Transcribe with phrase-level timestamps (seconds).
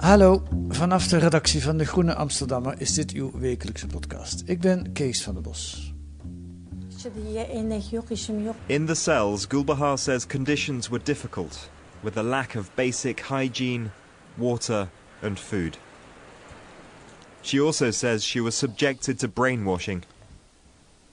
[0.00, 4.42] Hallo, vanaf de redactie van De Groene Amsterdammer is dit uw wekelijkse podcast.
[4.46, 5.94] Ik ben Kees van der Bos.
[8.66, 13.90] In the cells, Gulbahar says conditions were difficult, with a lack of basic hygiene,
[14.34, 14.88] water,
[15.22, 15.78] and food.
[17.40, 20.04] She also says she was subjected to brainwashing.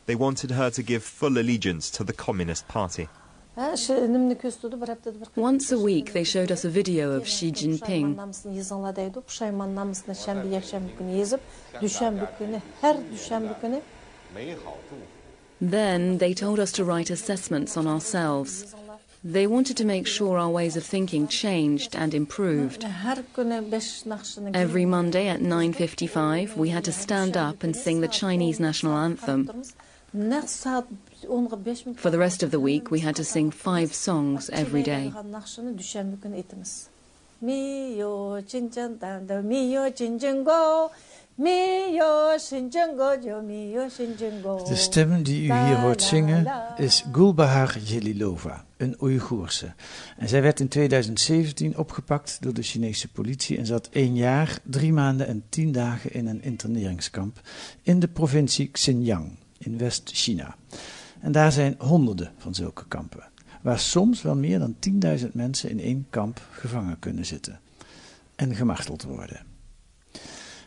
[0.05, 3.07] They wanted her to give full allegiance to the Communist Party.
[5.35, 8.15] Once a week, they showed us a video of Xi Jinping.
[15.59, 18.75] Then they told us to write assessments on ourselves.
[19.23, 22.85] They wanted to make sure our ways of thinking changed and improved.
[24.53, 29.49] Every Monday at 9:55, we had to stand up and sing the Chinese national anthem.
[31.95, 35.11] For the rest of the week, we had to sing five songs every day.
[44.65, 49.73] De stem die u hier hoort zingen is Gulbahar Jelilova, een Oeigoerse.
[50.17, 54.93] En zij werd in 2017 opgepakt door de Chinese politie en zat één jaar, drie
[54.93, 57.41] maanden en tien dagen in een interneringskamp
[57.81, 60.55] in de provincie Xinjiang in West-China.
[61.19, 63.23] En daar zijn honderden van zulke kampen,
[63.61, 64.75] waar soms wel meer dan
[65.19, 67.59] 10.000 mensen in één kamp gevangen kunnen zitten
[68.35, 69.45] en gemarteld worden.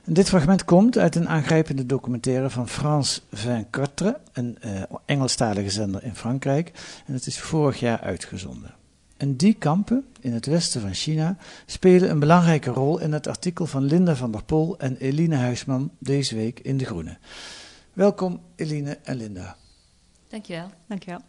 [0.05, 6.05] En dit fragment komt uit een aangrijpende documentaire van France 24, een eh, Engelstalige zender
[6.05, 6.72] in Frankrijk,
[7.06, 8.75] en het is vorig jaar uitgezonden.
[9.17, 11.37] En die kampen in het westen van China
[11.67, 15.91] spelen een belangrijke rol in het artikel van Linda van der Pol en Eline Huisman
[15.99, 17.19] deze week in De Groene.
[17.93, 19.56] Welkom Eline en Linda.
[20.30, 20.70] Dankjewel.
[20.86, 21.20] Dankjewel.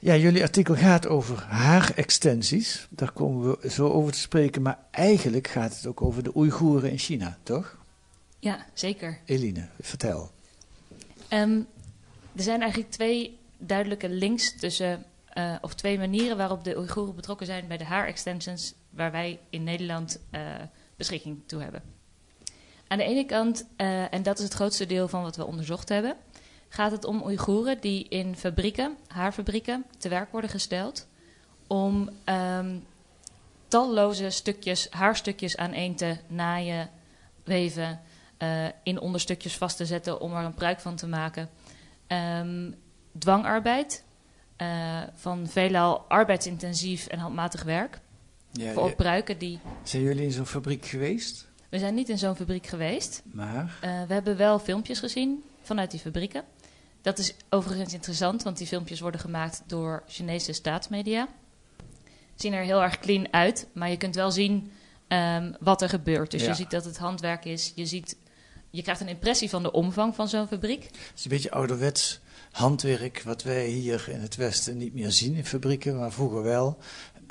[0.00, 2.86] Ja, jullie artikel gaat over haarextensies.
[2.90, 4.62] Daar komen we zo over te spreken.
[4.62, 7.76] Maar eigenlijk gaat het ook over de Oeigoeren in China, toch?
[8.38, 9.18] Ja, zeker.
[9.24, 10.30] Eline, vertel.
[11.28, 11.60] Ehm,
[12.36, 17.46] er zijn eigenlijk twee duidelijke links tussen, eh, of twee manieren waarop de Oeigoeren betrokken
[17.46, 20.40] zijn bij de haarextensions waar wij in Nederland eh,
[20.96, 21.82] beschikking toe hebben.
[22.88, 25.88] Aan de ene kant, eh, en dat is het grootste deel van wat we onderzocht
[25.88, 26.16] hebben,
[26.68, 31.06] gaat het om Oeigoeren die in fabrieken, haarfabrieken, te werk worden gesteld
[31.66, 32.76] om ehm,
[33.68, 36.90] talloze stukjes, haarstukjes aaneen te naaien,
[37.44, 38.00] weven,
[38.36, 41.48] eh, in onderstukjes vast te zetten om er een pruik van te maken.
[42.06, 42.70] Ehm,
[43.18, 44.04] dwangarbeid,
[44.56, 48.00] eh, van veelal arbeidsintensief en handmatig werk.
[48.52, 49.58] Ja, voor je- pruiken die...
[49.82, 51.46] zijn jullie in zo'n fabriek geweest?
[51.68, 53.22] We zijn niet in zo'n fabriek geweest.
[53.24, 56.44] Maar, Eh, we hebben wel filmpjes gezien vanuit die fabrieken.
[57.08, 61.28] Dat is overigens interessant, want die filmpjes worden gemaakt door Chinese staatsmedia.
[62.34, 64.72] Zien er heel erg clean uit, maar je kunt wel zien
[65.08, 66.30] ehm, wat er gebeurt.
[66.30, 66.48] Dus Ja.
[66.48, 67.72] je ziet dat het handwerk is.
[67.74, 68.16] Je, ziet,
[68.70, 70.82] je krijgt een impressie van de omvang van zo'n fabriek.
[70.84, 72.20] het is een beetje ouderwets
[72.50, 76.78] handwerk wat wij hier in het Westen niet meer zien in fabrieken, maar vroeger wel.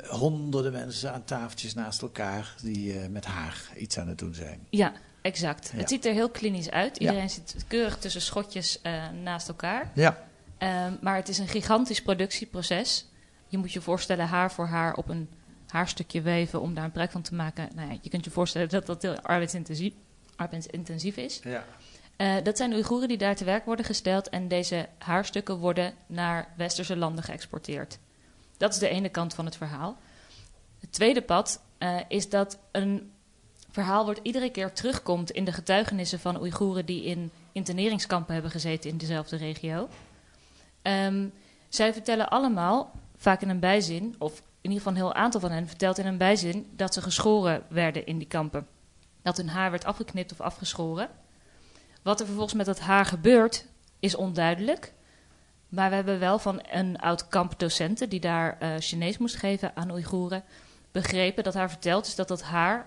[0.08, 4.66] Honderden mensen aan tafeltjes naast elkaar die eh, met haar iets aan het doen zijn.
[4.70, 4.92] Ja,
[5.28, 5.70] exact.
[5.72, 5.78] Ja.
[5.78, 6.98] Het ziet er heel klinisch uit.
[6.98, 7.06] Ja.
[7.06, 9.90] Iedereen zit keurig tussen schotjes eh, naast elkaar.
[9.94, 10.26] Ja,
[10.58, 13.06] Ehm, maar het is een gigantisch productieproces.
[13.46, 15.28] Je moet je voorstellen haar voor haar op een
[15.66, 17.68] haarstukje weven om daar een pruik van te maken.
[17.74, 19.92] Nou ja, je kunt je voorstellen dat dat heel arbeidsintensief,
[20.36, 21.40] arbeidsintensief is.
[21.44, 21.64] ja.
[22.16, 25.94] Eh, dat zijn de Oeigoeren die daar te werk worden gesteld en deze haarstukken worden
[26.06, 27.98] naar westerse landen geëxporteerd.
[28.56, 29.96] Dat is de ene kant van het verhaal.
[30.80, 33.12] Het tweede pad eh, is dat een
[33.78, 38.90] verhaal wordt iedere keer terugkomt in de getuigenissen van Oeigoeren die in interneringskampen hebben gezeten
[38.90, 39.88] in dezelfde regio.
[40.82, 41.26] Ehm,
[41.68, 45.50] zij vertellen allemaal, vaak in een bijzin, of in ieder geval een heel aantal van
[45.50, 48.66] hen vertelt in een bijzin, dat ze geschoren werden in die kampen.
[49.22, 51.08] Dat hun haar werd afgeknipt of afgeschoren.
[52.02, 53.66] Wat er vervolgens met dat haar gebeurt,
[54.00, 54.92] is onduidelijk.
[55.68, 59.90] Maar we hebben wel van een oud kampdocenten die daar eh Chinees moest geven aan
[59.90, 60.44] Oeigoeren,
[60.92, 62.86] begrepen, dat haar verteld is dat dat haar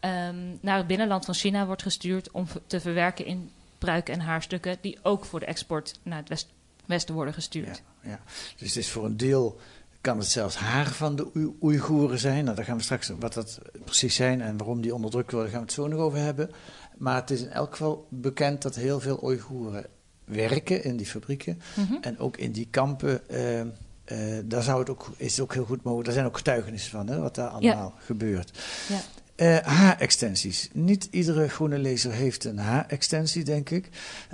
[0.00, 4.76] ehm, naar het binnenland van China wordt gestuurd om te verwerken in pruiken en haarstukken
[4.80, 6.46] die ook voor de export naar het
[6.86, 7.82] westen worden gestuurd.
[8.02, 8.20] Ja, ja,
[8.56, 9.60] Dus het is voor een deel
[10.06, 12.44] kan het zelfs haar van de Oeigoeren zijn.
[12.44, 15.60] Nou, daar gaan we straks wat dat precies zijn en waarom die onderdrukt worden, gaan
[15.60, 16.50] we het zo nog over hebben.
[16.96, 19.86] Maar het is in elk geval bekend dat heel veel Oeigoeren
[20.24, 21.94] werken in die fabrieken mhm.
[22.00, 23.20] en ook in die kampen.
[23.30, 26.08] Uh, daar zou het ook, is het ook heel goed mogelijk.
[26.08, 28.58] Er zijn ook getuigenissen van, hè, wat daar allemaal gebeurt.
[28.88, 29.00] Ja.
[29.36, 30.68] Uh, H-extensies.
[30.72, 33.88] Niet iedere groene lezer heeft een H-extensie, denk ik.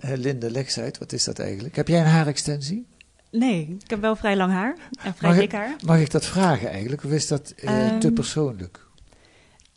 [0.05, 1.77] Uh, Linde, leg uit, wat is dat eigenlijk?
[1.77, 2.87] Heb jij een haarextensie?
[3.31, 5.77] Nee, ik heb wel vrij lang haar en vrij dik haar.
[5.85, 8.87] Mag ik dat vragen eigenlijk, of is dat uh, te persoonlijk?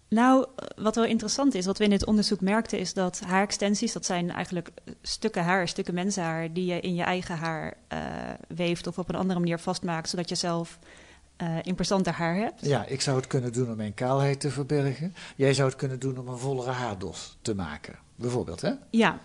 [0.10, 0.46] Nou,
[0.76, 4.32] wat wel interessant is, wat we in dit onderzoek merkten, is dat haarextensies, dat zijn
[4.32, 4.70] eigenlijk
[5.02, 8.00] stukken haar, stukken mensenhaar, die je in je eigen haar uh,
[8.48, 10.80] weeft of op een andere manier vastmaakt, zodat je zelf
[11.38, 12.66] uh, haar hebt.
[12.66, 15.14] Ja, ik zou het kunnen doen om mijn kaalheid te verbergen.
[15.36, 18.72] Jij zou het kunnen doen om een vollere haardos te maken, bijvoorbeeld, hè?
[18.90, 19.20] Ja,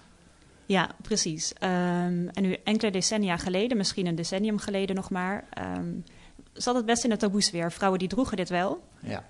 [0.67, 1.53] ja, precies.
[1.62, 5.45] Um, en nu enkele decennia geleden, misschien een decennium geleden nog maar,
[5.79, 6.05] um,
[6.53, 7.73] zat het best in de taboesfeer.
[7.73, 8.83] Vrouwen die droegen dit wel.
[9.01, 9.25] Ja.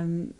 [0.00, 0.32] Um,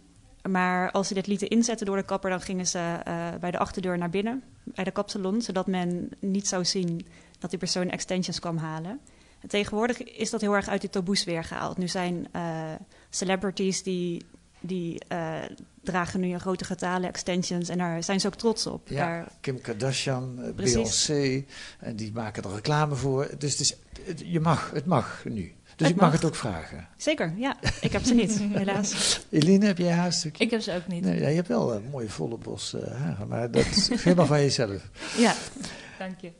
[0.51, 2.79] maar als ze dit lieten inzetten door de kapper, dan gingen ze
[3.09, 7.07] uh, bij de achterdeur naar binnen, bij de kapsalon, zodat men niet zou zien
[7.39, 9.01] dat die persoon extensions kwam halen.
[9.46, 11.78] En tegenwoordig is dat heel erg uit de taboesfeer gehaald.
[11.78, 12.72] Nu zijn uh,
[13.10, 14.25] celebrities die
[14.60, 15.43] die uh,
[15.82, 18.88] dragen nu in grote getalen extensions en daar zijn ze ook trots op.
[18.88, 19.28] Ja, daar...
[19.40, 21.44] Kim Kardashian, eh, Beyoncé,
[21.78, 23.31] en die maken er reclame voor.
[23.38, 23.76] Dus het, is,
[24.25, 25.54] je mag, het mag nu.
[25.76, 26.12] Dus ik mag.
[26.12, 26.88] het ook vragen.
[26.96, 27.56] Zeker, ja.
[27.81, 29.20] Ik heb ze niet, helaas.
[29.31, 30.44] Eline, heb jij haarstukje?
[30.44, 31.04] Ik heb ze ook niet.
[31.04, 34.26] Nee, ja, je hebt wel een mooie volle bos uh, haren, maar dat is helemaal
[34.26, 34.90] van jezelf.
[35.16, 35.34] Ja,
[35.98, 36.32] dank je.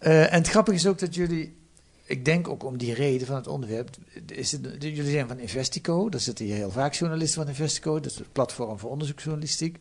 [0.00, 1.62] uh, en het grappige is ook dat jullie
[2.04, 3.90] ik denk ook om die reden van het onderwerp.
[4.26, 8.10] Is het, jullie zijn van Investico, daar zitten hier heel vaak journalisten van Investico, dat
[8.10, 9.78] is het platform voor onderzoeksjournalistiek.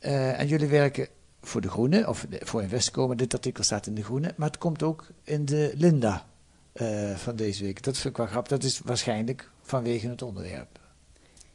[0.00, 1.08] Uh, en jullie werken
[1.42, 4.34] voor De Groene, of voor Investico, maar dit artikel staat in De Groene.
[4.36, 6.26] Maar het komt ook in de Linda
[6.74, 7.82] uh, van deze week.
[7.82, 8.50] Dat vind ik wel grappig.
[8.50, 10.78] Dat is waarschijnlijk vanwege het onderwerp.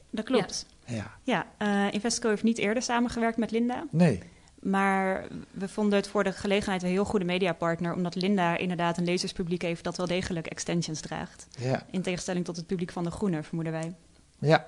[0.10, 0.66] Dat klopt.
[0.86, 1.48] Ja, ja.
[1.60, 3.88] Uh, Investico heeft niet eerder samengewerkt met Linda.
[3.92, 4.20] Nee.
[4.62, 9.04] Maar we vonden het voor de gelegenheid een heel goede mediapartner, omdat Linda inderdaad een
[9.04, 11.48] lezerspubliek heeft dat wel degelijk extensions draagt.
[11.60, 11.86] Ja.
[11.92, 13.94] In tegenstelling tot het publiek van de Groene, vermoeden wij.
[14.40, 14.68] Ja,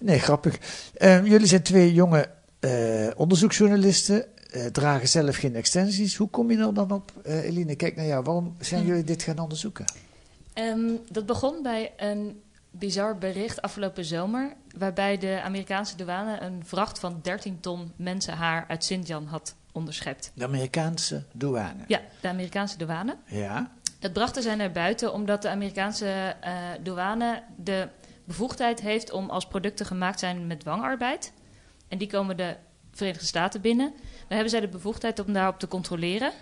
[0.00, 0.58] nee, grappig.
[0.98, 2.28] Uh, jullie zijn twee jonge
[2.60, 6.16] uh, onderzoeksjournalisten, uh, dragen zelf geen extensies.
[6.16, 7.74] Hoe kom je er dan op, Eline?
[7.74, 8.86] Kijk naar jou, waarom zijn hm.
[8.86, 9.84] jullie dit gaan onderzoeken?
[10.54, 14.52] Um, dat begon bij een bizar bericht afgelopen zomer.
[14.76, 20.32] Waarbij de Amerikaanse douane een vracht van 13 ton mensenhaar uit Xinjiang had onderschept.
[20.34, 21.84] De Amerikaanse douane?
[21.86, 23.16] Ja, de Amerikaanse douane.
[23.26, 23.70] Ja.
[23.98, 26.52] Dat brachten zij naar buiten omdat de Amerikaanse uh,
[26.82, 27.88] douane de
[28.24, 31.32] bevoegdheid heeft om als producten gemaakt zijn met dwangarbeid.
[31.88, 32.56] En die komen de
[32.92, 33.92] Verenigde Staten binnen.
[33.96, 36.32] Dan hebben zij de bevoegdheid om daarop te controleren.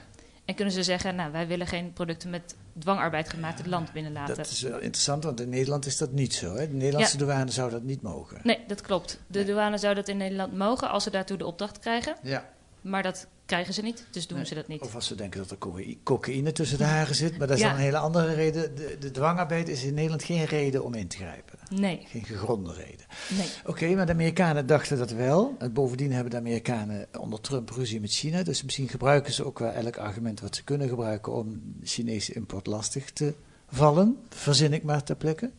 [0.44, 4.36] En kunnen ze zeggen, nou, wij willen geen producten met dwangarbeid gemaakt het land binnenlaten.
[4.36, 6.54] Dat is wel interessant, want in Nederland is dat niet zo.
[6.54, 6.68] Hè?
[6.68, 8.40] De Nederlandse douane zou dat niet mogen.
[8.42, 9.20] Nee, dat klopt.
[9.26, 12.16] De douane zou dat in Nederland mogen als ze daartoe de opdracht krijgen.
[12.22, 12.48] Ja.
[12.80, 14.80] Maar dat krijgen ze niet, dus doen ze dat niet.
[14.80, 15.58] Of als ze denken dat er
[16.02, 18.74] cocaïne tussen de haren zit, maar dat is dan een hele andere reden.
[18.74, 21.58] De, de dwangarbeid is in Nederland geen reden om in te grijpen.
[21.70, 22.06] Nee.
[22.06, 23.06] Geen gegronde reden.
[23.28, 23.48] Nee.
[23.66, 25.54] Oké, maar de Amerikanen dachten dat wel.
[25.58, 28.42] En bovendien hebben de Amerikanen onder Trump ruzie met China.
[28.42, 32.66] Dus misschien gebruiken ze ook wel elk argument wat ze kunnen gebruiken om Chinese import
[32.66, 33.34] lastig te
[33.68, 34.18] vallen.
[34.28, 35.50] Verzin ik maar ter plekke.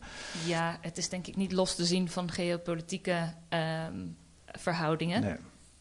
[0.46, 4.06] Ja, het is denk ik niet los te zien van geopolitieke ehm,
[4.46, 5.20] verhoudingen.
[5.20, 5.36] Nee.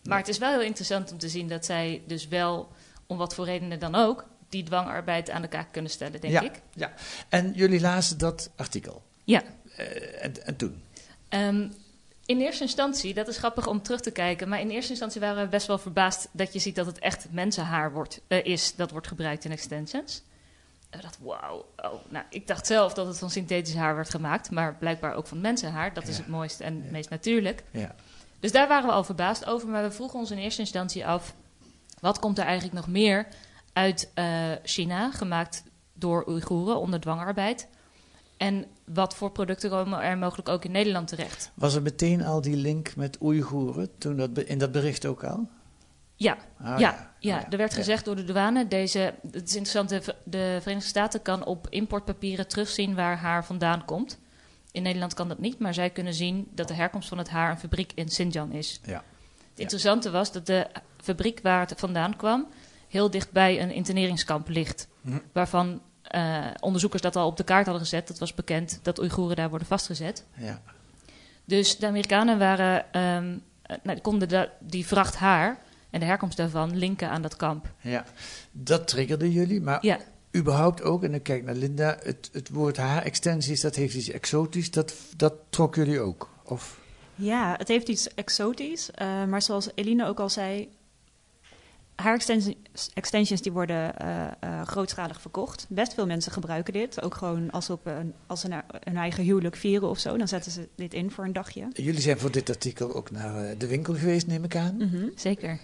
[0.09, 2.71] Maar het is wel heel interessant om te zien dat zij dus wel,
[3.07, 6.61] om wat voor redenen dan ook, die dwangarbeid aan de kaak kunnen stellen, denk ik.
[6.73, 6.93] Ja,
[7.29, 9.03] en jullie lazen dat artikel?
[9.23, 9.43] Ja.
[9.79, 10.83] Uh, en, en, toen?
[11.29, 11.73] Um,
[12.25, 15.43] in eerste instantie, dat is grappig om terug te kijken, maar in eerste instantie waren
[15.43, 18.91] we best wel verbaasd dat je ziet dat het echt mensenhaar wordt, uh, is dat
[18.91, 20.23] wordt gebruikt in extensions.
[20.91, 21.65] Ik dacht, wauw.
[21.77, 25.27] Oh, nou, ik dacht zelf dat het van synthetisch haar werd gemaakt, maar blijkbaar ook
[25.27, 25.93] van mensenhaar.
[25.93, 26.91] Dat is het mooiste en ja.
[26.91, 27.63] meest natuurlijk.
[27.71, 27.95] Ja.
[28.39, 29.67] Dus daar waren we al verbaasd over.
[29.69, 31.35] Maar we vroegen ons in eerste instantie af:
[31.99, 33.27] wat komt er eigenlijk nog meer
[33.73, 37.67] uit uh, China, gemaakt door Oeigoeren onder dwangarbeid?
[38.37, 41.51] En wat voor producten komen er mogelijk ook in Nederland terecht?
[41.53, 45.49] Was er meteen al die link met Oeigoeren toen dat in dat bericht ook al?
[46.15, 47.37] Ja, ah, ja, ja.
[47.37, 51.21] Ah, er werd gezegd door de douane, deze, het is interessant, de, de Verenigde Staten
[51.21, 54.19] kan op importpapieren terugzien waar haar vandaan komt.
[54.71, 57.51] In Nederland kan dat niet, maar zij kunnen zien dat de herkomst van het haar
[57.51, 58.79] een fabriek in Xinjiang is.
[58.83, 59.03] Ja.
[59.49, 62.47] Het interessante was dat de fabriek waar het vandaan kwam
[62.87, 64.87] heel dichtbij een interneringskamp ligt.
[65.01, 65.19] Hm.
[65.31, 65.81] Waarvan
[66.15, 68.07] uh, onderzoekers dat al op de kaart hadden gezet.
[68.07, 70.25] Dat was bekend dat Oeigoeren daar worden vastgezet.
[70.35, 70.61] Ja.
[71.45, 73.43] Dus de Amerikanen waren, um,
[73.83, 75.57] nou, konden die vracht haar
[75.89, 77.73] en de herkomst daarvan linken aan dat kamp.
[77.81, 78.05] Ja,
[78.51, 79.99] dat triggerde jullie, maar ja.
[80.37, 84.71] Überhaupt ook, en dan kijk naar Linda, het, het woord haar-extensies, dat heeft iets exotisch,
[84.71, 86.29] dat, dat trok jullie ook?
[86.43, 86.79] Of?
[87.15, 90.69] Ja, het heeft iets exotisch, uh, maar zoals Eline ook al zei,
[91.99, 92.25] haar
[92.93, 95.65] extensions die worden uh, uh, grootschalig verkocht.
[95.69, 97.01] Best veel mensen gebruiken dit.
[97.01, 100.17] Ook gewoon als, op een, als ze een eigen huwelijk vieren of zo.
[100.17, 101.67] Dan zetten ze dit in voor een dagje.
[101.73, 104.75] Jullie zijn voor dit artikel ook naar de winkel geweest, neem ik aan.
[104.75, 105.59] Mm -hmm, zeker.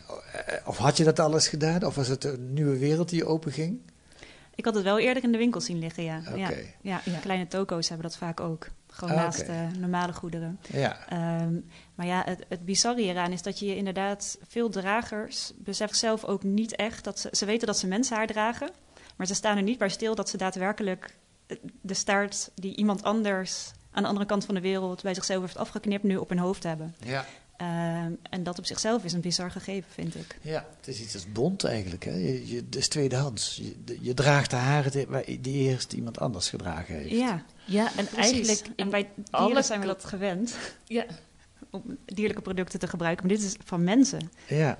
[0.66, 1.86] Of had je dat alles gedaan?
[1.86, 3.80] Of was het een nieuwe wereld die open ging?
[4.56, 6.22] Ik had het wel eerder in de winkel zien liggen, ja.
[6.30, 6.76] Okay.
[6.82, 7.02] ja.
[7.04, 8.68] Ja, kleine toko's hebben dat vaak ook.
[8.88, 9.46] Gewoon naast
[9.80, 10.60] normale goederen.
[10.72, 10.98] Ja.
[11.42, 14.38] Um, maar ja, het, het bizarre hieraan is dat je inderdaad...
[14.48, 17.04] Veel dragers beseffen zelf ook niet echt...
[17.04, 18.70] dat ze, ze weten dat ze mensenhaar dragen...
[19.16, 21.16] maar ze staan er niet bij stil dat ze daadwerkelijk...
[21.82, 25.04] de staart die iemand anders aan de andere kant van de wereld...
[25.04, 26.96] bij zichzelf heeft afgeknipt, nu op hun hoofd hebben.
[27.00, 27.26] Ja.
[27.62, 27.68] Uh,
[28.30, 30.38] en dat op zichzelf is een bizar gegeven, vind ik.
[30.42, 32.04] Ja, het is iets als bond eigenlijk.
[32.04, 32.12] Hè?
[32.12, 33.56] Je, je, het is tweedehands.
[33.56, 37.10] Je, je draagt de haren die, die eerst iemand anders gedragen heeft.
[37.10, 38.62] Ja, ja en eigenlijk...
[38.76, 40.58] En bij dieren zijn we dat gewend.
[40.84, 41.06] Ja.
[41.70, 43.28] Om dierlijke producten te gebruiken.
[43.28, 44.32] Maar dit is van mensen.
[44.48, 44.78] Ja,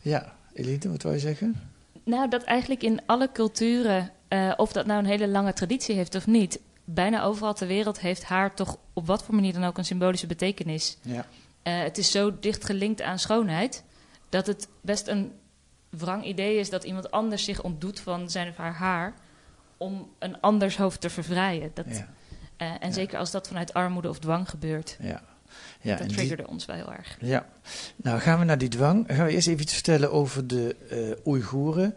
[0.00, 0.36] ja.
[0.52, 1.70] Elite, wat wil je zeggen?
[2.04, 4.10] Nou, dat eigenlijk in alle culturen...
[4.28, 6.60] Uh, of dat nou een hele lange traditie heeft of niet...
[6.84, 9.78] bijna overal ter wereld heeft haar toch op wat voor manier dan ook...
[9.78, 10.96] een symbolische betekenis.
[11.02, 11.26] Ja.
[11.68, 13.84] Uh, het is zo dicht gelinkt aan schoonheid...
[14.28, 15.32] dat het best een
[15.90, 19.14] wrang idee is dat iemand anders zich ontdoet van zijn of haar haar
[19.76, 21.70] om een anders hoofd te vervrijen.
[21.74, 22.08] Dat, ja.
[22.58, 22.90] uh, en ja.
[22.90, 24.96] zeker als dat vanuit armoede of dwang gebeurt.
[25.00, 25.22] Ja.
[25.80, 27.16] Ja, dat triggerde ons wel heel erg.
[27.20, 27.46] Ja,
[27.96, 29.04] nou gaan we naar die dwang.
[29.08, 31.94] Gaan we eerst even iets vertellen over de uh, Oeigoeren.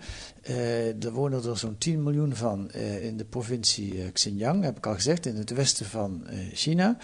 [0.50, 4.86] Uh, er wonen er zo'n 10 miljoen van uh, in de provincie Xinjiang, heb ik
[4.86, 6.98] al gezegd, in het westen van China.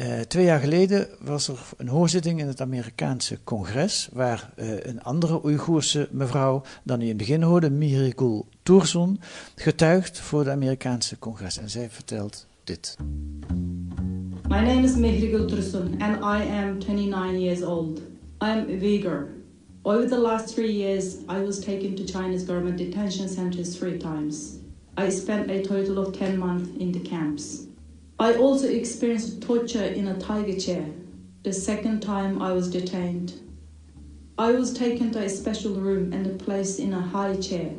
[0.00, 5.02] Uh, twee jaar geleden was er een hoorzitting in het Amerikaanse congres, waar uh, een
[5.02, 9.20] andere Oeigoerse mevrouw, dan u in het begin hoorde, Mirigul Tourson,
[9.54, 11.58] getuigt voor het Amerikaanse congres.
[11.58, 12.96] En zij vertelt dit.
[14.54, 18.00] My name is Mihrigul Tursun and I am 29 years old.
[18.40, 19.42] I am a Uyghur.
[19.84, 24.60] Over the last three years, I was taken to China's government detention centers three times.
[24.96, 27.66] I spent a total of 10 months in the camps.
[28.20, 30.86] I also experienced torture in a tiger chair
[31.42, 33.34] the second time I was detained.
[34.38, 37.72] I was taken to a special room and placed in a high chair.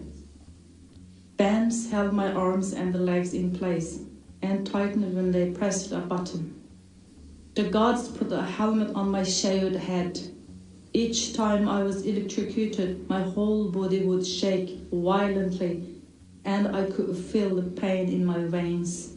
[1.37, 4.01] Bands held my arms and the legs in place
[4.41, 6.54] and tightened when they pressed a button.
[7.55, 10.19] The guards put a helmet on my shaved head.
[10.91, 16.01] Each time I was electrocuted, my whole body would shake violently
[16.43, 19.15] and I could feel the pain in my veins.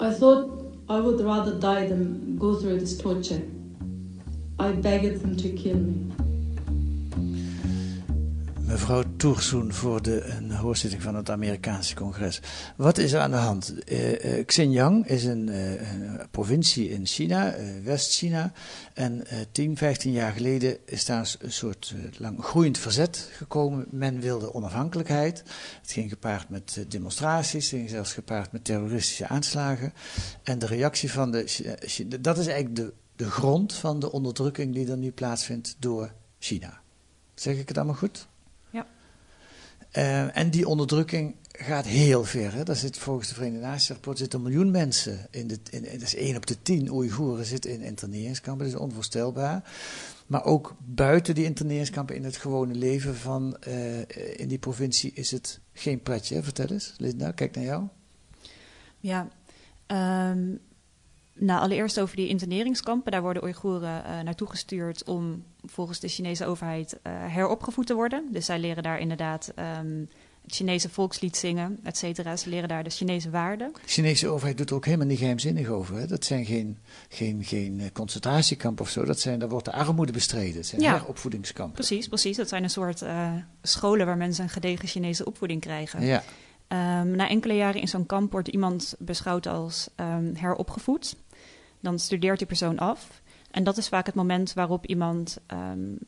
[0.00, 3.42] I thought I would rather die than go through this torture.
[4.58, 6.21] I begged them to kill me.
[8.72, 12.40] Mevrouw Toersoen voor de een hoorzitting van het Amerikaanse congres.
[12.76, 13.74] Wat is er aan de hand?
[13.86, 18.52] Uh, uh, Xinjiang is een, uh, een, provincie in China, West-China.
[18.94, 23.86] En 10, 15 jaar geleden is daar een soort lang groeiend verzet gekomen.
[23.90, 25.42] Men wilde onafhankelijkheid.
[25.80, 29.92] Het ging gepaard met demonstraties, het ging zelfs gepaard met terroristische aanslagen.
[30.42, 32.18] En de reactie van de.
[32.20, 36.80] Dat is eigenlijk de, de grond van de onderdrukking die er nu plaatsvindt door China.
[37.34, 38.30] Zeg ik het allemaal goed?
[39.96, 42.54] Uh, en die onderdrukking gaat heel ver.
[42.54, 42.62] Hè.
[42.62, 45.26] Daar zit volgens de Verenigde Naties zitten een miljoen mensen.
[45.30, 48.64] In de, in, dat is één op de tien Oeigoeren zitten in interneringskampen.
[48.64, 49.72] Dat is onvoorstelbaar.
[50.26, 53.98] Maar ook buiten die interneringskampen in het gewone leven van uh,
[54.36, 56.42] in die provincie is het geen pretje.
[56.42, 57.84] Vertel eens, Linda, kijk naar jou.
[58.98, 59.28] Ja,
[60.30, 60.60] um,
[61.34, 63.12] nou, allereerst over die interneringskampen.
[63.12, 68.28] Daar worden Oeigoeren uh, naartoe gestuurd om volgens de Chinese overheid uh, heropgevoed te worden.
[68.30, 70.08] Dus zij leren daar inderdaad um,
[70.42, 72.36] het Chinese volkslied zingen, et cetera.
[72.36, 73.72] Ze leren daar de Chinese waarden.
[73.72, 75.96] De Chinese overheid doet er ook helemaal niet geheimzinnig over.
[75.96, 76.06] Hè?
[76.06, 79.04] Dat zijn geen, geen, geen eh, concentratiekampen of zo.
[79.04, 80.56] Dat zijn, daar wordt de armoede bestreden.
[80.56, 81.74] Het zijn ja, heropvoedingskampen.
[81.74, 82.36] Precies, precies.
[82.36, 86.04] Dat zijn een soort uh, scholen waar mensen een gedegen Chinese opvoeding krijgen.
[86.04, 86.22] Ja.
[86.72, 91.16] Um, na enkele jaren in zo'n kamp wordt iemand beschouwd als um, heropgevoed.
[91.80, 93.22] Dan studeert die persoon af.
[93.50, 95.98] En dat is vaak het moment waarop iemand um,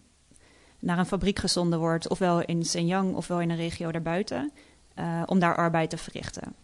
[0.78, 4.52] naar een fabriek gezonden wordt, ofwel in Xinjiang ofwel in een regio daarbuiten,
[4.98, 6.54] uh, om daar arbeid te verrichten.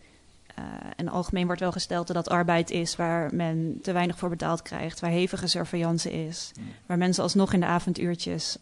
[0.59, 0.65] Uh,
[0.97, 4.63] en algemeen wordt wel gesteld dat dat arbeid is waar men te weinig voor betaald
[4.63, 6.67] krijgt, waar hevige surveillance is, mm.
[6.87, 8.59] waar mensen alsnog in de avonduurtjes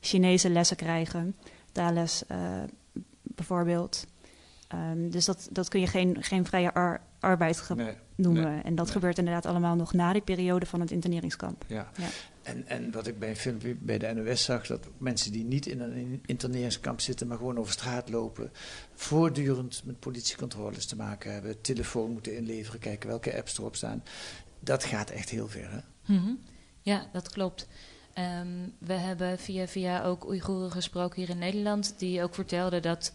[0.00, 1.36] Chinese lessen krijgen,
[1.72, 2.38] taalles uh,
[3.22, 4.06] bijvoorbeeld.
[4.74, 7.94] Um, dus dat, dat kun je geen, geen vrije ar arbeid nee.
[8.14, 8.64] noemen.
[8.64, 11.64] En dat gebeurt inderdaad allemaal nog na die periode van het interneringskamp.
[11.66, 11.90] Ja.
[11.96, 12.08] ja.
[12.42, 15.66] En, en wat ik bij een filmpje bij de NOS zag, dat mensen die niet
[15.66, 18.50] in een interneringskamp zitten, maar gewoon over straat lopen,
[18.94, 24.02] voortdurend met politiecontroles te maken hebben, telefoon moeten inleveren, kijken welke apps erop staan.
[24.60, 25.70] Dat gaat echt heel ver.
[25.70, 25.78] Hè?
[26.14, 26.32] Mhm.
[26.80, 27.68] Ja, dat klopt.
[28.14, 33.12] Ehm, we hebben via via ook Oeigoeren gesproken hier in Nederland, die ook vertelden dat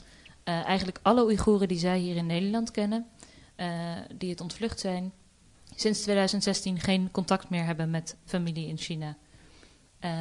[0.48, 3.08] uh, eigenlijk alle Oeigoeren die zij hier in Nederland kennen,
[3.58, 5.12] uh, die het ontvlucht zijn,
[5.75, 9.18] sinds 2016 geen contact meer hebben met familie in China.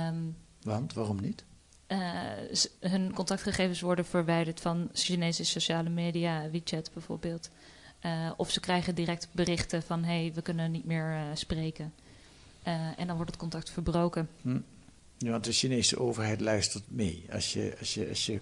[0.09, 1.45] Um, Want, waarom niet?
[1.89, 1.99] Uh,
[2.81, 7.51] hun contactgegevens worden verwijderd van Chinese sociale media, WeChat bijvoorbeeld.
[8.37, 11.95] Of ze krijgen direct berichten van hé, hey, we kunnen niet meer spreken.
[12.97, 14.29] en dan wordt het contact verbroken.
[14.43, 14.59] Hm.
[15.19, 17.25] Ja, want de Chinese overheid luistert mee.
[17.33, 18.41] Als je, als je, als je,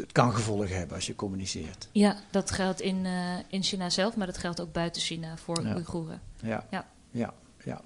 [0.00, 1.88] het kan gevolgen hebben als je communiceert.
[1.92, 5.62] Ja, dat geldt in, uh, in China zelf, maar dat geldt ook buiten China voor
[5.62, 5.74] ja.
[5.74, 6.20] Oeigoeren.
[6.42, 6.66] Ja.
[6.70, 6.86] Ja.
[7.10, 7.34] ja,
[7.64, 7.80] ja.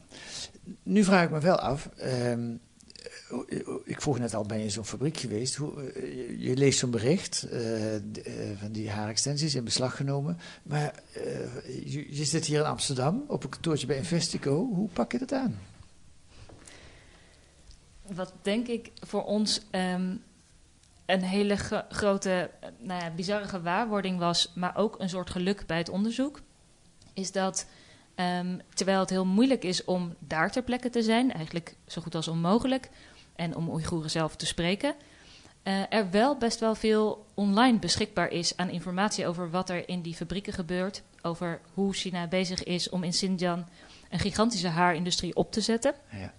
[0.82, 1.88] Nu vraag ik me wel af.
[2.02, 2.60] Um,
[3.84, 5.54] ik vroeg net al, ben je in zo'n fabriek geweest?
[5.54, 7.60] Hoe, uh, je leest zo'n bericht uh,
[8.60, 10.38] van die haarextensies in beslag genomen.
[10.62, 10.94] Maar
[11.84, 14.70] je, je, zit hier in Amsterdam op een kantoortje bij Investico.
[14.74, 15.58] Hoe pak je dat aan?
[18.12, 20.22] Wat denk ik voor ons um,
[21.06, 21.56] een hele
[21.88, 26.40] grote, nou ja, bizarre gewaarwording was, maar ook een soort geluk bij het onderzoek,
[27.12, 27.66] is dat
[28.16, 32.14] um, terwijl het heel moeilijk is om daar ter plekke te zijn, eigenlijk zo goed
[32.14, 32.90] als onmogelijk,
[33.36, 34.94] en om Oeigoeren zelf te spreken,
[35.64, 40.02] uh, er wel best wel veel online beschikbaar is aan informatie over wat er in
[40.02, 43.64] die fabrieken gebeurt, over hoe China bezig is om in Xinjiang
[44.10, 45.94] een gigantische haarindustrie op te zetten.
[46.10, 46.32] Ja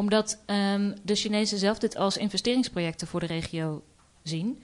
[0.00, 3.82] omdat um, de Chinezen zelf dit als investeringsprojecten voor de regio
[4.22, 4.62] zien.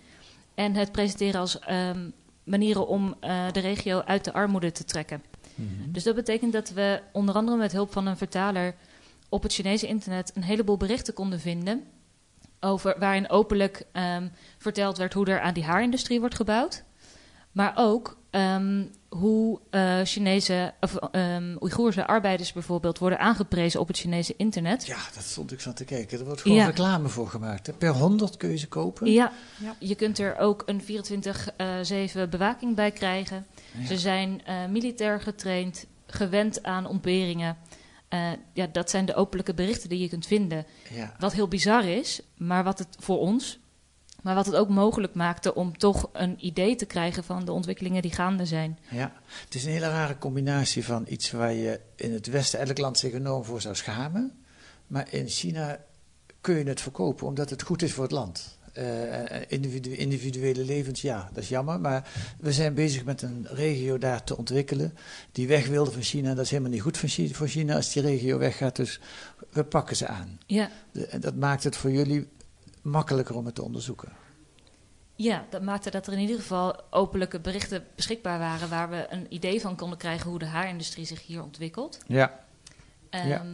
[0.55, 2.13] En het presenteren als um,
[2.45, 5.23] manieren om uh, de regio uit de armoede te trekken.
[5.55, 5.93] Mm -hmm.
[5.93, 8.75] Dus dat betekent dat we onder andere met hulp van een vertaler
[9.29, 11.85] op het Chinese internet een heleboel berichten konden vinden.
[12.61, 16.85] Over, waarin openlijk um, verteld werd hoe er aan die haarindustrie wordt gebouwd.
[17.53, 23.99] Maar ook um, hoe uh, Chinese, of um, Oeigoerse arbeiders bijvoorbeeld worden aangeprezen op het
[23.99, 24.87] Chinese internet.
[24.87, 26.19] Ja, dat stond ik van te kijken.
[26.19, 26.67] Er wordt gewoon ja.
[26.67, 27.67] reclame voor gemaakt.
[27.67, 27.73] Hè?
[27.73, 29.13] Per 100 kun je ze kopen.
[29.13, 29.75] Ja, ja.
[29.79, 33.47] je kunt er ook een 24-7 uh, bewaking bij krijgen.
[33.79, 33.87] Ja.
[33.87, 37.57] Ze zijn uh, militair getraind, gewend aan ontberingen.
[38.11, 40.67] Uh, ja, dat zijn de openlijke berichten die je kunt vinden.
[41.19, 43.59] Wat heel bizar is, maar wat het voor ons
[44.27, 48.03] maar wat het ook mogelijk maakte om toch een idee te krijgen van de ontwikkelingen
[48.03, 48.79] die gaande zijn.
[48.91, 49.13] Ja,
[49.45, 52.99] het is een hele rare combinatie van iets waar je in het Westen elk land
[52.99, 54.33] zich enorm voor zou schamen.
[54.87, 55.79] Maar in China
[56.41, 58.59] kun je het verkopen omdat het goed is voor het land.
[58.79, 61.81] Uh, individu individuele levens, ja, dat is jammer.
[61.81, 62.11] Maar
[62.41, 64.95] we zijn bezig met een regio daar te ontwikkelen.
[65.33, 66.99] Die weg wilde van China, dat is helemaal niet goed
[67.33, 68.77] voor China als die regio weggaat.
[68.77, 69.01] Dus
[69.51, 70.39] we pakken ze aan.
[70.47, 70.71] Ja.
[70.93, 72.29] De, dat maakt het voor jullie
[72.87, 74.13] makkelijker om het te onderzoeken.
[75.15, 79.27] Ja, dat maakte dat er in ieder geval openlijke berichten beschikbaar waren waar we een
[79.29, 81.99] idee van konden krijgen hoe de haarindustrie zich hier ontwikkelt.
[82.07, 82.45] Ja.
[83.11, 83.45] Um, ja.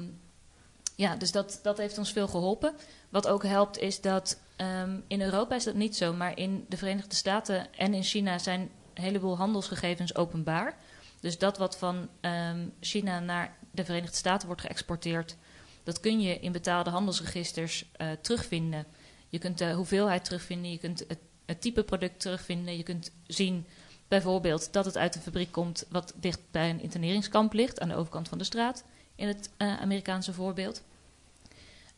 [0.94, 2.74] ja, dus dat, dat heeft ons veel geholpen.
[3.08, 6.76] Wat ook helpt is dat um, in Europa is dat niet zo, maar in de
[6.76, 8.60] Verenigde Staten en in China zijn
[8.94, 10.76] een heleboel handelsgegevens openbaar.
[11.20, 15.36] Dus dat wat van um, China naar de Verenigde Staten wordt geëxporteerd,
[15.82, 18.86] dat kun je in betaalde handelsregisters uh, terugvinden.
[19.32, 21.04] Je kunt de hoeveelheid terugvinden, je kunt
[21.46, 22.76] het, type product terugvinden.
[22.76, 23.66] Je kunt zien
[24.08, 27.94] bijvoorbeeld dat het uit een fabriek komt wat dicht bij een interneringskamp ligt, aan de
[27.94, 30.82] overkant van de straat, in het uh, Amerikaanse voorbeeld.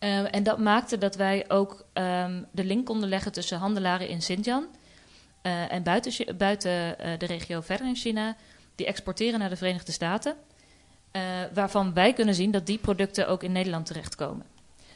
[0.00, 4.18] Uh, en dat maakte dat wij ook um, de link konden leggen tussen handelaren in
[4.18, 4.66] Xinjiang
[5.42, 8.36] en buiten, buiten de regio verder in China,
[8.74, 10.36] die exporteren naar de Verenigde Staten,
[11.52, 14.53] waarvan wij kunnen zien dat die producten ook in Nederland terechtkomen.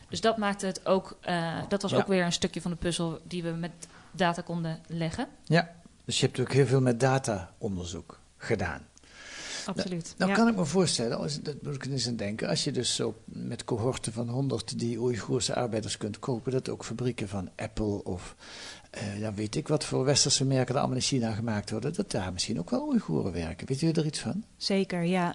[0.09, 1.97] Dus dat maakte het ook, uh, dat was ja.
[1.97, 3.73] ook weer een stukje van de puzzel die we met
[4.11, 5.29] data konden leggen.
[5.45, 5.71] Ja,
[6.05, 8.87] dus je hebt ook heel veel met data-onderzoek gedaan.
[9.67, 10.05] Absoluut.
[10.05, 10.37] Nou, nou ja.
[10.37, 13.15] kan ik me voorstellen, als, dat moet ik eens aan denken, als je dus zo
[13.25, 18.37] met cohorten van 100 die Oeigoerse arbeiders kunt kopen, dat ook fabrieken van Apple of
[18.97, 22.11] uh, ja, weet ik wat voor westerse merken er allemaal in China gemaakt worden, dat
[22.11, 23.67] daar misschien ook wel Oeigoeren werken.
[23.67, 24.45] Weet u er iets van?
[24.57, 25.35] Zeker, ja.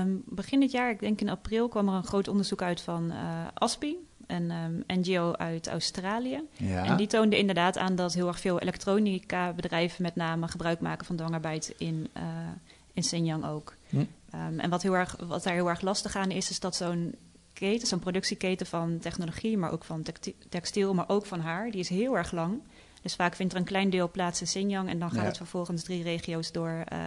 [0.00, 3.10] Um, begin dit jaar, ik denk in april, kwam er een groot onderzoek uit van
[3.10, 3.96] uh, ASPI,
[4.32, 6.42] een um, NGO uit Australië.
[6.56, 6.84] Ja.
[6.84, 11.06] En die toonde inderdaad aan dat heel erg veel elektronica bedrijven met name gebruik maken
[11.06, 12.22] van dwangarbeid in, uh,
[12.92, 13.74] in Xinjiang ook.
[13.88, 13.96] Hm.
[13.96, 17.14] Um, en wat, heel erg, wat daar heel erg lastig aan is, is dat zo'n
[17.52, 20.04] keten, zo'n productieketen van technologie, maar ook van
[20.48, 22.60] textiel, maar ook van haar, die is heel erg lang.
[23.02, 25.26] Dus vaak vindt er een klein deel plaats in Xinjiang en dan gaat ja.
[25.26, 26.98] het vervolgens drie regio's door uh,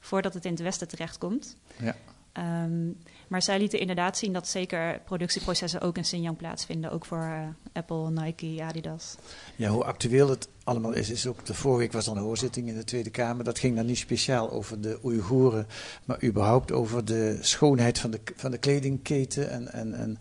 [0.00, 1.56] voordat het in het Westen terechtkomt.
[1.76, 1.96] Ja.
[2.32, 2.90] Ehm,
[3.28, 6.90] maar zij lieten inderdaad zien dat zeker productieprocessen ook in Xinjiang plaatsvinden.
[6.90, 9.16] Ook voor uh, Apple, Nike, Adidas.
[9.56, 11.46] Ja, hoe actueel het allemaal is, is ook...
[11.46, 13.44] De vorige week was er een hoorzitting in de Tweede Kamer.
[13.44, 15.66] Dat ging dan niet speciaal over de Oeigoeren...
[16.04, 19.50] maar überhaupt over de schoonheid van de, van de kledingketen.
[19.50, 20.18] En, en, en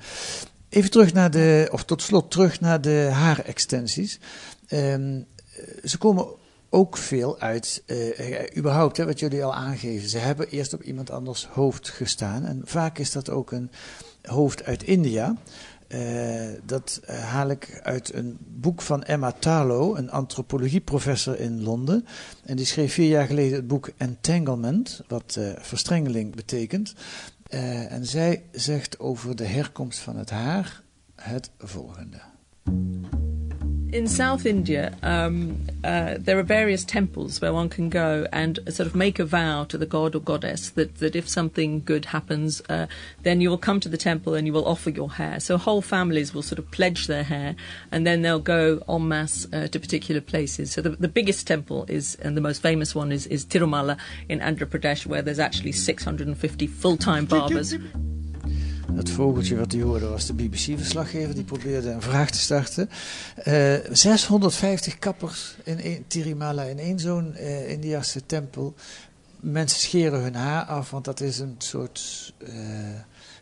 [0.70, 1.70] even terug naar de...
[1.72, 4.20] of tot slot terug naar de haarextensies.
[4.70, 5.26] Um,
[5.84, 6.28] ze komen
[6.74, 10.10] ook veel uit, uh, überhaupt, hè, wat jullie al aangeven.
[10.10, 12.46] Ze hebben eerst op iemand anders hoofd gestaan.
[12.46, 13.72] En vaak is dat ook een
[14.22, 15.36] hoofd uit India.
[15.88, 22.06] Uh, dat haal ik uit een boek van Emma Tarlow, een antropologieprofessor in Londen.
[22.46, 26.94] En die schreef vier jaar geleden het boek Entanglement, wat verstrengeling betekent.
[27.50, 30.84] en zij zegt over de herkomst van het haar
[31.16, 32.22] het volgende.
[33.92, 38.88] In South India, um, uh, there are various temples where one can go and sort
[38.88, 42.62] of make a vow to the god or goddess that, that if something good happens,
[42.70, 42.88] uh,
[43.24, 45.40] then you will come to the temple and you will offer your hair.
[45.40, 47.56] So whole families will sort of pledge their hair
[47.92, 50.72] and then they'll go en masse uh, to particular places.
[50.72, 53.98] So the, the biggest temple is, and the most famous one is, is Tirumala
[54.30, 57.76] in Andhra Pradesh, where there's actually 650 full time barbers.
[58.96, 62.90] Het vogeltje wat u hoorde was de BBC-verslaggever die probeerde een vraag te starten.
[63.48, 68.74] Uh, eh, 650 kappers in een, Tirimala in één zo'n uh, Indiase tempel.
[69.40, 72.50] Mensen scheren hun haar af, want dat is een soort uh,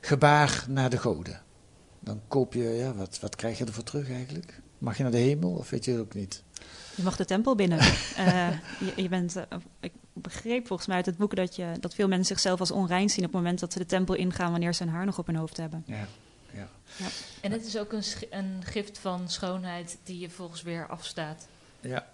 [0.01, 1.41] gebaar naar de goden.
[1.99, 4.61] Dan koop je, ja, wat, wat krijg je ervoor terug eigenlijk?
[4.77, 6.43] Mag je naar de hemel of weet je het ook niet?
[6.95, 7.79] Je mag de tempel binnen.
[8.85, 9.35] je, je, bent,
[9.79, 13.09] ik begreep volgens mij uit het boek dat, je, dat veel mensen zichzelf als onrein
[13.09, 15.25] zien op het moment dat ze de tempel ingaan wanneer ze hun haar nog op
[15.25, 15.83] hun hoofd hebben.
[15.85, 16.07] Ja.
[16.53, 16.69] Ja.
[16.97, 17.07] ja.
[17.41, 21.47] En het is ook een, een gift van schoonheid die je volgens weer afstaat.
[21.81, 22.07] Ja,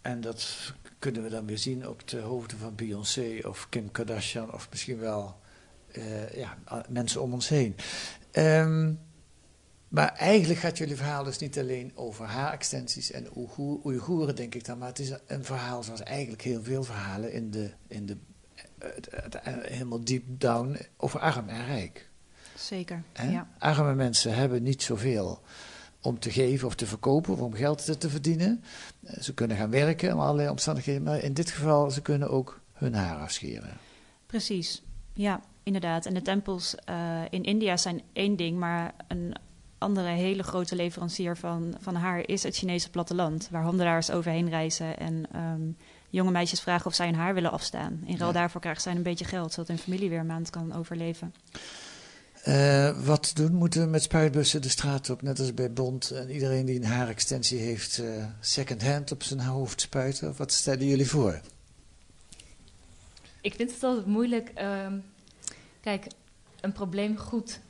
[0.00, 4.52] en dat kunnen we dan weer zien op de hoofden van Beyoncé of Kim Kardashian
[4.52, 5.40] of misschien wel
[5.92, 6.56] uh, ja,
[6.88, 7.76] mensen om ons heen.
[8.32, 9.00] Um,
[9.90, 13.26] maar eigenlijk gaat jullie verhaal dus niet alleen over haar-extensies en
[13.84, 14.78] Oeigoeren, denk ik dan.
[14.78, 18.16] Maar het is een verhaal zoals eigenlijk heel veel verhalen in de, in de
[19.62, 22.08] helemaal deep down over arm en rijk.
[22.56, 23.48] Zeker, ja.
[23.58, 25.42] Arme mensen hebben niet zoveel
[26.00, 28.64] om te geven of te verkopen of om geld te verdienen.
[29.04, 32.60] Eh, ze kunnen gaan werken om allerlei omstandigheden, maar in dit geval ze kunnen ook
[32.72, 33.76] hun haar afscheren.
[34.26, 36.06] Precies, ja, inderdaad.
[36.06, 39.34] En de tempels uh, in India zijn één ding, maar een
[39.80, 43.48] andere hele grote leverancier van, van haar is het Chinese platteland.
[43.50, 45.76] Waar handelaars overheen reizen en um,
[46.10, 48.02] jonge meisjes vragen of zij hun haar willen afstaan.
[48.04, 50.74] In ruil daarvoor krijgen zij een beetje geld, zodat hun familie weer een maand kan
[50.74, 51.34] overleven.
[52.44, 53.54] Uh, wat doen?
[53.54, 56.10] Moeten we met spuitbussen de straat op, net als bij Bond.
[56.10, 60.28] En iedereen die een haarextensie heeft, uh, second hand op zijn hoofd spuiten?
[60.28, 61.40] Of wat stellen jullie voor?
[63.40, 64.52] Ik vind het altijd moeilijk.
[64.58, 64.86] Uh,
[65.80, 66.06] kijk,
[66.60, 67.60] een probleem goed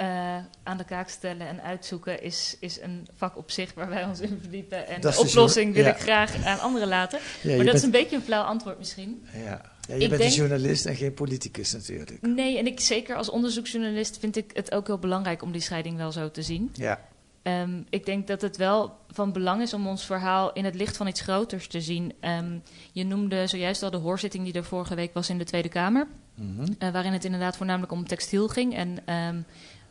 [0.00, 4.04] uh, aan de kaak stellen en uitzoeken is, is een vak op zich waar wij
[4.04, 4.86] ons in verdiepen.
[4.86, 7.18] En de oplossing wil ik graag aan anderen laten.
[7.44, 9.26] maar dat is een beetje een flauw antwoord misschien.
[9.44, 9.74] Ja.
[9.88, 12.18] Ja, je bent een journalist en geen politicus natuurlijk.
[12.20, 15.96] Nee, en ik zeker als onderzoeksjournalist vind ik het ook heel belangrijk om die scheiding
[15.96, 16.70] wel zo te zien.
[16.74, 17.00] Ja.
[17.42, 20.96] Um, ik denk dat het wel van belang is om ons verhaal in het licht
[20.96, 22.12] van iets groters te zien.
[22.20, 25.68] Um, je noemde zojuist al de hoorzitting die er vorige week was in de Tweede
[25.68, 26.06] Kamer.
[26.34, 26.76] Mm -hmm.
[26.78, 28.74] uh, waarin het inderdaad voornamelijk om textiel ging.
[28.74, 29.44] En um,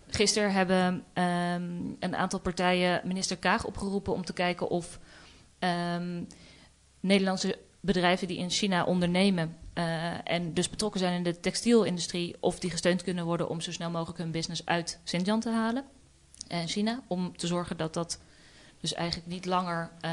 [0.07, 4.99] Gisteren hebben um, een aantal partijen minister Kaag opgeroepen om te kijken of
[5.59, 6.27] um,
[6.99, 12.59] Nederlandse bedrijven die in China ondernemen uh, en dus betrokken zijn in de textielindustrie, of
[12.59, 15.83] die gesteund kunnen worden om zo snel mogelijk hun business uit Xinjiang te halen
[16.47, 18.19] en China, om te zorgen dat dat
[18.81, 20.11] dus eigenlijk niet langer, uh,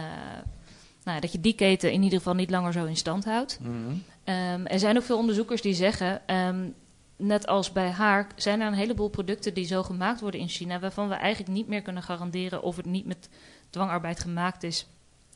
[1.05, 3.59] nou, dat je die keten in ieder geval niet langer zo in stand houdt.
[3.61, 4.03] Mm -hmm.
[4.35, 6.75] um, er zijn ook veel onderzoekers die zeggen, um,
[7.17, 10.81] net als bij haar, zijn er een heleboel producten die zo gemaakt worden in China,
[10.81, 13.29] waarvan we eigenlijk niet meer kunnen garanderen of het niet met
[13.71, 14.87] dwangarbeid gemaakt is.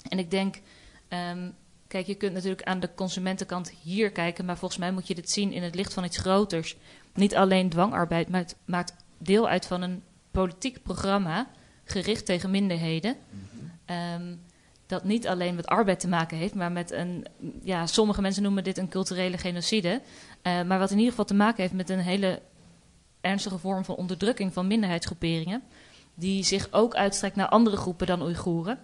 [0.09, 0.61] En ik denk,
[1.09, 1.55] um,
[1.89, 5.31] kijk, je kunt natuurlijk aan de consumentenkant hier kijken, maar volgens mij moet je dit
[5.31, 6.77] zien in het licht van iets groters.
[7.15, 11.49] Niet alleen dwangarbeid, maar het maakt deel uit van een politiek programma
[11.85, 13.17] gericht tegen minderheden.
[14.15, 14.41] Um,
[14.87, 17.27] dat niet alleen met arbeid te maken heeft, maar met een,
[17.63, 20.01] ja, sommige mensen noemen dit een culturele genocide.
[20.47, 22.43] Uh, maar wat in ieder geval te maken heeft met een hele
[23.21, 25.63] ernstige vorm van onderdrukking van minderheidsgroeperingen.
[26.15, 28.79] Die zich ook uitstrekt naar andere groepen dan Oeigoeren.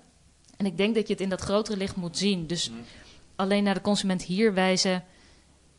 [0.57, 2.47] En ik denk dat je het in dat grotere licht moet zien.
[2.47, 2.77] Dus mm.
[3.37, 5.05] alleen naar de consument hier wijzen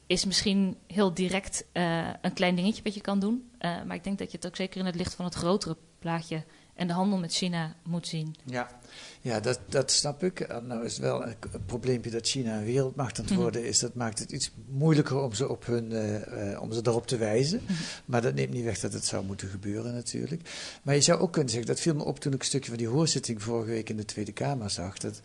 [0.08, 3.50] is misschien heel direct uh, een klein dingetje wat je kan doen.
[3.60, 5.78] Uh, maar ik denk dat je het ook zeker in het licht van het grotere
[6.00, 6.44] plaatje
[6.76, 8.36] en de handel met China moet zien.
[8.44, 8.80] Ja,
[9.22, 10.48] ja dat, dat snap ik.
[10.64, 13.42] Nou is wel een, probleempje dat China een wereldmacht aan het mhm.
[13.42, 13.80] worden is.
[13.80, 17.62] Dat maakt het iets moeilijker om ze, op hun, uh, om ze daarop te wijzen.
[17.64, 17.74] Mhm.
[18.06, 20.50] Maar dat neemt niet weg dat het zou moeten gebeuren natuurlijk.
[20.84, 22.78] Maar je zou ook kunnen zeggen, dat viel me op toen ik een stukje van
[22.78, 24.98] die hoorzitting vorige week in de Tweede Kamer zag.
[24.98, 25.22] Dat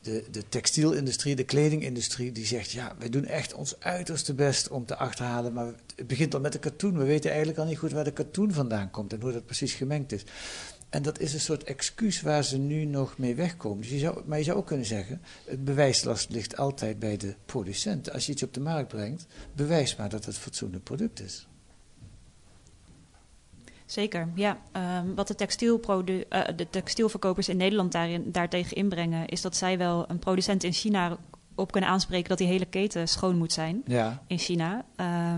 [0.00, 4.86] de, de textielindustrie, de kledingindustrie, die zegt: ja, wij doen echt ons uiterste best om
[4.86, 5.52] te achterhalen.
[5.52, 6.98] Maar het begint al met de katoen.
[6.98, 9.72] We weten eigenlijk al niet goed waar de katoen vandaan komt en hoe dat precies
[9.72, 10.24] gemengd is.
[10.90, 13.80] En dat is een soort excuus waar ze nu nog mee wegkomen.
[13.80, 17.34] Dus je zou, maar je zou ook kunnen zeggen: het bewijslast ligt altijd bij de
[17.46, 18.12] producent.
[18.12, 21.46] Als je iets op de markt brengt, bewijs maar dat het een fatsoenlijk product is.
[23.86, 24.58] Zeker, ja.
[25.02, 29.78] Um, wat de, textielprodu uh, de textielverkopers in Nederland daarin, daartegen inbrengen, is dat zij
[29.78, 31.18] wel een producent in China
[31.54, 34.22] op kunnen aanspreken dat die hele keten schoon moet zijn ja.
[34.26, 34.84] in China.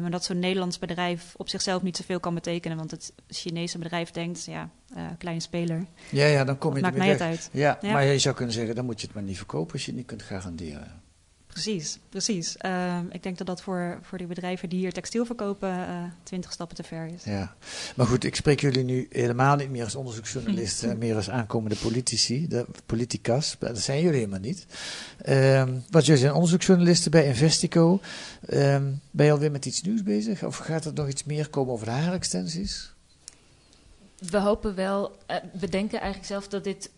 [0.00, 4.10] Maar dat zo'n Nederlands bedrijf op zichzelf niet zoveel kan betekenen, want het Chinese bedrijf
[4.10, 5.86] denkt, ja, uh, kleine speler.
[6.10, 7.48] Ja, ja, dan kom je maakt mij het uit.
[7.52, 9.84] Ja, ja, maar je zou kunnen zeggen, dan moet je het maar niet verkopen als
[9.84, 11.02] je het niet kunt garanderen.
[11.52, 12.56] Precies, precies.
[12.56, 16.52] Ehm, ik denk dat dat voor, voor die bedrijven die hier textiel verkopen uh, twintig
[16.52, 17.24] stappen te ver is.
[17.24, 17.54] Ja,
[17.96, 22.48] maar goed, ik spreek jullie nu helemaal niet meer als onderzoeksjournalisten, meer als aankomende politici,
[22.48, 23.56] de politicas.
[23.58, 24.66] Dat zijn jullie helemaal niet.
[25.28, 28.00] Um, wat jullie zijn onderzoeksjournalisten bij Investico.
[28.52, 30.44] Um, ben je alweer met iets nieuws bezig?
[30.44, 32.91] Of gaat er nog iets meer komen over de haarextensies?
[34.30, 36.90] We hopen wel, uh, we denken eigenlijk zelf dat dit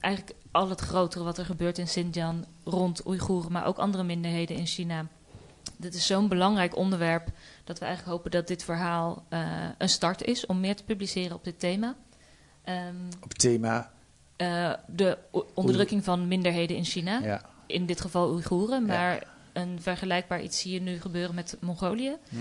[0.00, 4.56] eigenlijk al het grotere wat er gebeurt in Xinjiang rond Oeigoeren, maar ook andere minderheden
[4.56, 5.06] in China.
[5.76, 7.28] Dit is zo'n belangrijk onderwerp
[7.64, 11.36] dat we eigenlijk hopen dat dit verhaal uh, een start is om meer te publiceren
[11.36, 11.96] op dit thema.
[12.64, 13.92] Um, op thema?
[14.36, 15.18] Uh, de
[15.54, 17.18] onderdrukking van minderheden in China.
[17.18, 17.42] Ja.
[17.66, 19.22] In dit geval Oeigoeren, maar ja.
[19.52, 22.16] een vergelijkbaar iets zie je nu gebeuren met Mongolië.
[22.28, 22.36] Hm.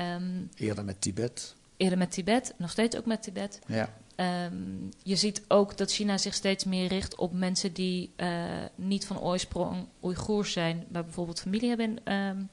[0.00, 1.54] Um, eerder met Tibet.
[1.78, 3.58] Eerder met Tibet, nog steeds ook met Tibet.
[3.66, 3.92] Ja.
[4.44, 9.06] Um, je ziet ook dat China zich steeds meer richt op mensen die uh, niet
[9.06, 12.48] van oorsprong Oeigoers zijn, maar bijvoorbeeld familie hebben in um,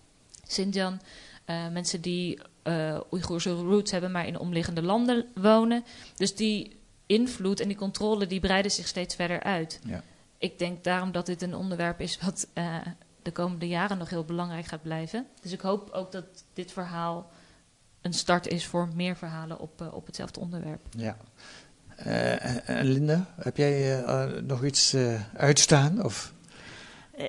[0.48, 1.00] Xinjiang.
[1.46, 5.84] Uh, mensen die uh, Oeigoerse roots hebben, maar in omliggende landen wonen.
[6.16, 9.80] Dus die invloed en die controle die breiden zich steeds verder uit.
[9.86, 10.04] Ja.
[10.38, 12.48] Ik denk daarom dat dit een onderwerp is wat
[13.22, 15.28] de komende jaren nog heel belangrijk gaat blijven.
[15.42, 17.32] Dus ik hoop ook dat dit verhaal
[18.06, 20.82] een start is voor meer verhalen op, uh, op hetzelfde onderwerp.
[20.90, 21.18] Ja.
[22.06, 24.96] Uh, en Linda, heb jij uh, nog iets
[25.34, 26.04] uitstaan?
[26.04, 26.34] Of?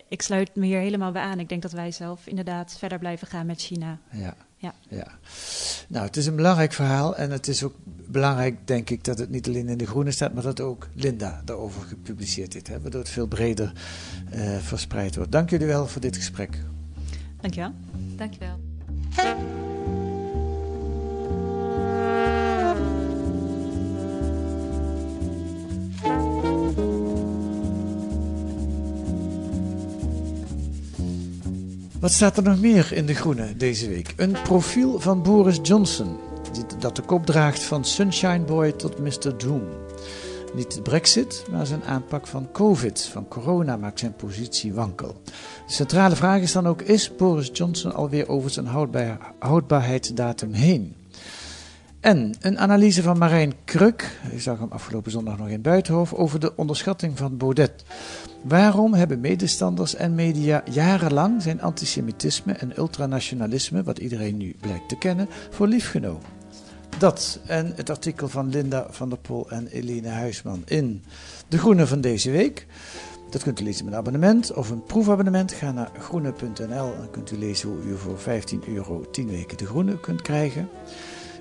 [0.08, 1.40] Ik sluit me hier helemaal bij aan.
[1.40, 3.98] Ik denk dat wij zelf inderdaad verder blijven gaan met China.
[4.10, 4.34] Ja.
[4.56, 4.74] Ja.
[4.88, 5.06] ja.
[5.88, 7.74] Nou, het is een belangrijk verhaal en het is ook
[8.08, 11.42] belangrijk, denk ik, dat het niet alleen in de Groene staat, maar dat ook Linda
[11.44, 13.72] daarover gepubliceerd heeft, hè, waardoor het veel breder
[14.60, 15.32] verspreid wordt.
[15.32, 16.58] Dank jullie wel voor dit gesprek.
[17.40, 17.72] Dank je wel.
[18.16, 19.65] Dank je wel.
[32.06, 34.14] Wat staat er nog meer in De Groene deze week?
[34.16, 36.16] Een profiel van Boris Johnson,
[36.78, 39.38] dat de kop draagt van Sunshine Boy tot Mr.
[39.38, 39.62] Doom.
[40.54, 45.20] Niet de brexit, maar zijn aanpak van covid, van corona, maakt zijn positie wankel.
[45.66, 50.94] De centrale vraag is dan ook, is Boris Johnson alweer over zijn houdbaar, houdbaarheidsdatum heen?
[52.06, 56.40] En een analyse van Marijn Kruk, ik zag hem afgelopen zondag nog in Buitenhof, over
[56.40, 57.84] de onderschatting van Baudet.
[58.42, 64.98] Waarom hebben medestanders en media jarenlang zijn antisemitisme en ultranationalisme, wat iedereen nu blijkt te
[64.98, 66.22] kennen, voor lief genomen?
[66.98, 71.04] Dat en het artikel van Linda van der Pol en Eline Huisman in
[71.48, 72.66] De Groene van deze week.
[73.30, 75.52] Dat kunt u lezen met een abonnement of een proefabonnement.
[75.52, 79.66] Ga naar groene.nl en kunt u lezen hoe u voor 15 euro 10 weken De
[79.66, 80.68] Groene kunt krijgen.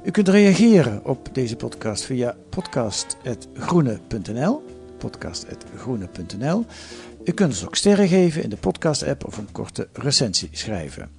[0.06, 4.64] U kunt reageren op deze podcast via podcast.groene.nl
[4.98, 6.66] podcast.groene.nl
[7.24, 11.10] U kunt ons ook sterren geven in de podcast-app of een korte recensie schrijven.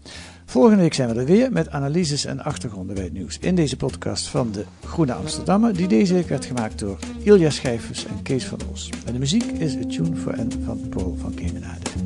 [0.45, 3.77] Volgende week zijn we er weer met analyses en achtergronden bij het nieuws in deze
[3.77, 8.45] podcast van de Groene Amsterdammer, die deze week werd gemaakt door Ilja Schijvers en Kees
[8.45, 8.91] van Os.
[9.07, 12.06] En de muziek is A Tune for N van Paul van Kemenade.